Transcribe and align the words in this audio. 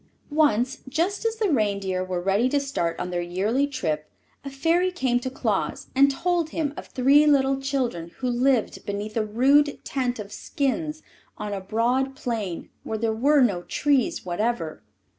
Once, 0.31 0.79
just 0.89 1.25
as 1.27 1.35
the 1.35 1.51
reindeer 1.51 2.03
were 2.03 2.19
ready 2.19 2.49
to 2.49 2.59
start 2.59 2.99
on 2.99 3.11
their 3.11 3.21
yearly 3.21 3.67
trip, 3.67 4.09
a 4.43 4.49
Fairy 4.49 4.91
came 4.91 5.19
to 5.19 5.29
Claus 5.29 5.91
and 5.93 6.09
told 6.09 6.49
him 6.49 6.73
of 6.75 6.87
three 6.87 7.27
little 7.27 7.61
children 7.61 8.09
who 8.17 8.27
lived 8.27 8.83
beneath 8.87 9.15
a 9.15 9.23
rude 9.23 9.77
tent 9.83 10.17
of 10.17 10.31
skins 10.31 11.03
on 11.37 11.53
a 11.53 11.61
broad 11.61 12.15
plain 12.15 12.71
where 12.81 12.97
there 12.97 13.13
were 13.13 13.41
no 13.41 13.61
trees 13.61 14.25
whatever. 14.25 14.81